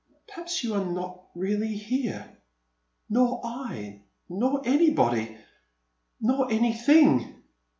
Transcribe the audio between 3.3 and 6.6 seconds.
I— ^nor anybody, nor